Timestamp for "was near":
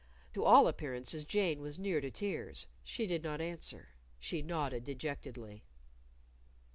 1.61-2.01